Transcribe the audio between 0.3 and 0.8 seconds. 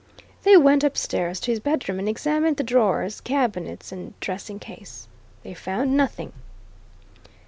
They